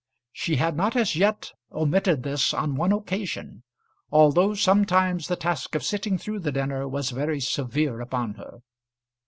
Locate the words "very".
7.11-7.39